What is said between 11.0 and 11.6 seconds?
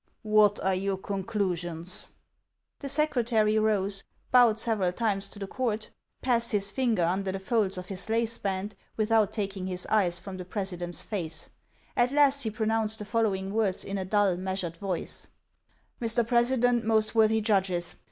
face.